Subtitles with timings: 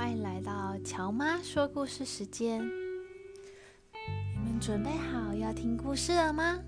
[0.00, 2.66] 欢迎来到乔妈说故事时间，
[4.34, 6.58] 你们准备好要听故事了吗？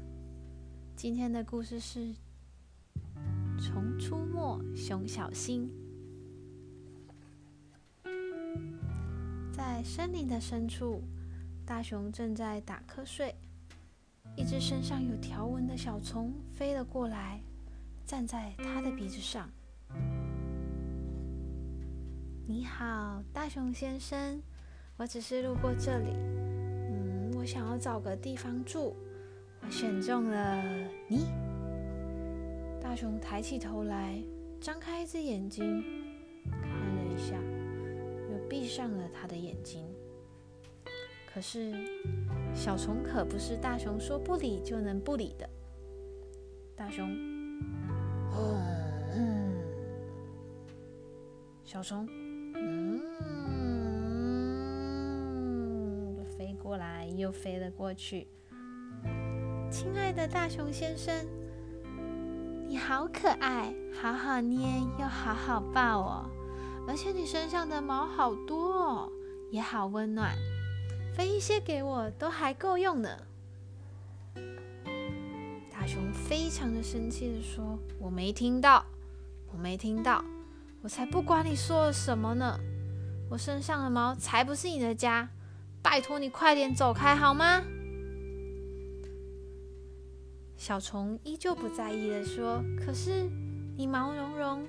[0.95, 2.01] 今天的故事是
[3.59, 5.73] 《虫出没，熊小心》。
[9.51, 11.03] 在森林的深处，
[11.65, 13.35] 大熊正在打瞌睡。
[14.37, 17.41] 一只身上有条纹的小虫飞了过来，
[18.05, 19.49] 站在他的鼻子上。
[22.45, 24.43] 你好，大熊先生，
[24.97, 26.11] 我只是路过这里。
[26.91, 28.97] 嗯，我想要找个地方住。
[29.61, 30.61] 我选中了
[31.07, 31.27] 你。
[32.81, 34.21] 大熊抬起头来，
[34.61, 35.85] 张开一只眼睛，
[36.51, 37.37] 看了一下，
[38.33, 39.87] 又闭上了他的眼睛。
[41.33, 41.73] 可是。
[42.55, 45.49] 小虫可不是大熊说不理就能不理的。
[46.77, 47.09] 大熊，
[49.15, 49.55] 嗯，
[51.65, 52.07] 小虫，
[56.73, 58.27] 过来又飞了过去。
[59.71, 61.15] 亲爱的大熊先生，
[62.67, 66.31] 你好可爱，好好捏又好好抱哦，
[66.89, 69.13] 而且你身上的毛好多哦，
[69.51, 70.35] 也好温暖。
[71.15, 73.19] 分一些给我，都还够用呢。
[75.71, 78.83] 大熊非常的生气的说：“我没听到，
[79.53, 80.25] 我没听到，
[80.81, 82.59] 我才不管你说了什么呢！
[83.29, 85.29] 我身上的毛才不是你的家，
[85.83, 87.63] 拜托你快点走开好吗？”
[90.57, 93.29] 小虫依旧不在意的说：“可是
[93.77, 94.65] 你毛茸茸、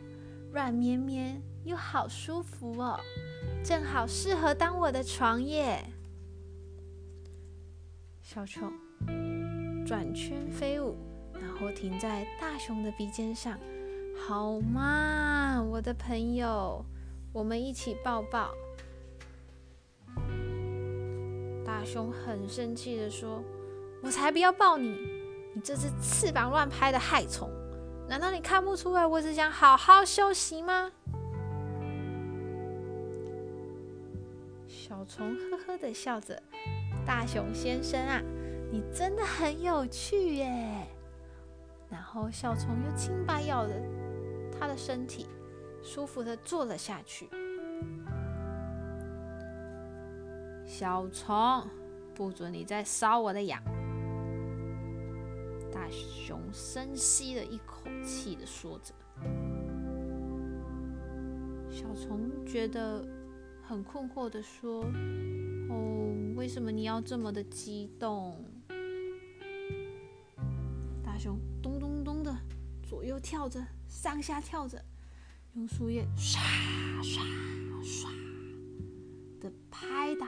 [0.51, 2.99] 软绵绵又好舒服哦，
[3.63, 5.85] 正好适合当我的床耶。”
[8.23, 8.73] 小虫
[9.85, 10.97] 转圈飞舞，
[11.33, 13.59] 然后停在大熊的鼻尖上。
[14.27, 16.83] 好吗，我的朋友？
[17.31, 18.51] 我们一起抱抱。
[21.73, 23.43] 大熊很生气的说
[24.03, 24.95] ：“我才不要抱你！
[25.55, 27.49] 你这只翅膀乱拍的害虫！
[28.07, 30.91] 难道你看不出来我只想好好休息吗？”
[34.69, 36.39] 小虫呵呵的笑着。
[37.07, 38.21] 大熊先生啊，
[38.71, 40.87] 你真的很有趣耶！
[41.89, 43.73] 然后小虫又轻把咬了
[44.59, 45.25] 他的身体，
[45.81, 47.27] 舒服的坐了下去。
[50.65, 51.67] 小虫，
[52.15, 53.61] 不准你再搔我的痒！
[55.71, 58.93] 大熊深吸了一口气的说着。
[61.69, 63.05] 小虫觉得
[63.61, 64.83] 很困惑的说。
[65.69, 68.45] 哦，为什么你要这么的激动？
[71.03, 72.35] 大熊咚咚咚的
[72.83, 74.83] 左右跳着，上下跳着，
[75.53, 76.41] 用树叶刷
[77.01, 77.23] 刷
[77.83, 78.09] 刷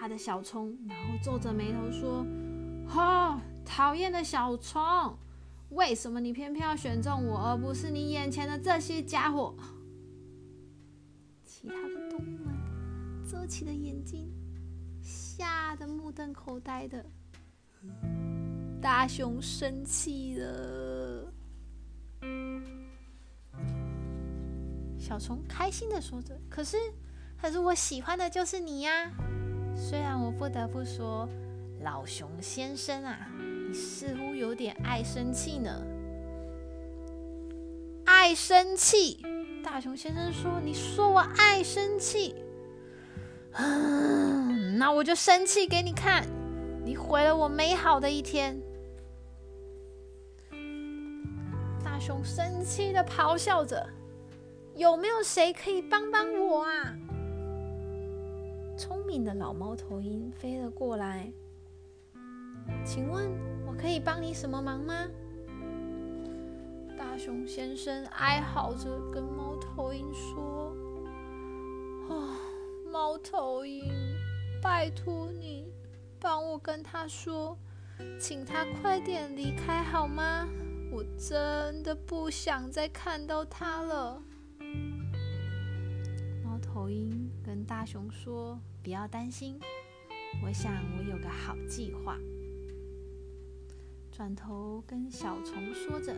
[0.06, 2.24] 拍打着小虫，然后皱着眉头说
[2.88, 5.18] ：“哈，讨厌的小虫，
[5.70, 9.56] 为什么你偏偏要选中我，而不是你眼前的这些家伙？”
[11.44, 12.54] 其他的动物们
[13.28, 14.32] 遮起了眼睛。
[15.02, 17.04] 吓得目瞪口呆的
[18.80, 21.34] 大熊生气了，
[25.00, 26.78] 小虫开心的说着：“可是，
[27.42, 29.12] 可是我喜欢的就是你呀！
[29.76, 31.28] 虽然我不得不说，
[31.82, 33.28] 老熊先生啊，
[33.68, 35.70] 你似乎有点爱生气呢。
[38.06, 39.22] 爱生气！”
[39.64, 42.36] 大熊先生说：“你说我爱生气？”
[43.54, 46.26] 嗯， 那我就生气给你看，
[46.84, 48.60] 你毁了我美好的一天。
[51.84, 53.88] 大熊生气的咆哮着
[54.76, 56.96] ：“有没有谁可以帮帮我啊？”
[59.24, 61.32] 的老猫头鹰飞了过来，
[62.84, 63.32] 请问
[63.66, 65.08] 我可以帮你什么忙吗？
[66.98, 70.76] 大熊先生哀嚎着跟猫头鹰说
[72.10, 72.36] ：“哦。”
[72.92, 73.92] 猫头鹰，
[74.62, 75.70] 拜托你
[76.18, 77.58] 帮我跟他说，
[78.18, 80.48] 请他快点离开好吗？
[80.94, 84.22] 我真的不想再看到他了。
[87.86, 89.60] 熊说：“不要担心，
[90.44, 92.18] 我想我有个好计划。”
[94.12, 96.16] 转头跟小虫说着：“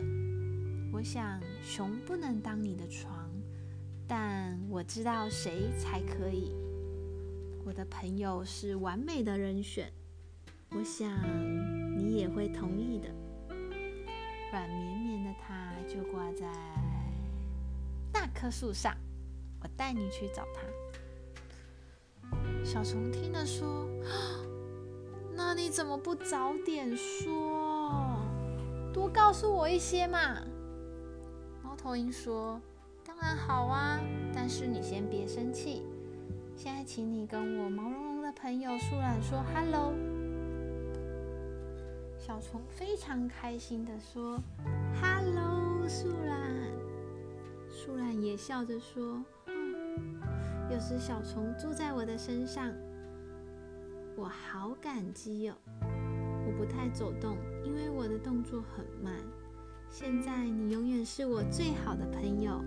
[0.92, 3.30] 我想熊不能当你的床，
[4.06, 6.56] 但我知道谁才可以。”
[7.66, 9.92] 我的朋友是完美的人选，
[10.70, 11.10] 我想
[11.98, 13.08] 你也会同意的。
[14.50, 16.50] 软绵绵的它就挂在
[18.10, 18.96] 那棵树上，
[19.60, 20.62] 我带你去找它。
[22.68, 23.88] 小虫听了说
[25.34, 28.20] ：“那你怎么不早点说？
[28.92, 30.36] 多告诉我一些嘛。”
[31.64, 32.60] 猫头鹰说
[33.02, 33.98] ：“当然好啊，
[34.34, 35.82] 但是你先别生气。
[36.54, 39.94] 现在，请你跟我毛茸茸的朋友树懒说 ‘hello’。”
[42.20, 44.38] 小虫非常开心的说
[45.00, 46.38] ：“hello，树懒。”
[47.72, 49.24] 树懒也笑着说。
[50.70, 52.70] 有只小虫住在我的身上，
[54.14, 55.54] 我好感激哦。
[56.46, 59.14] 我不太走动，因为我的动作很慢。
[59.90, 62.62] 现在你永远是我最好的朋友，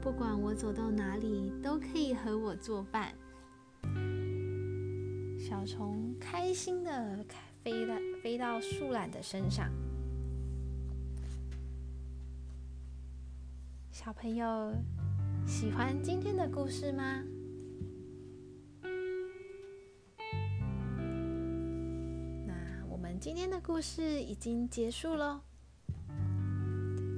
[0.00, 3.14] 不管我走到哪里，都可以和我作伴。
[5.38, 7.24] 小虫开心的
[7.62, 9.70] 飞到飞到树懒的身上。
[13.92, 14.72] 小朋友
[15.46, 17.22] 喜欢今天的故事吗？
[23.24, 25.40] 今天的故事已经结束喽，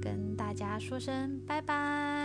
[0.01, 2.16] 跟大家说声拜拜。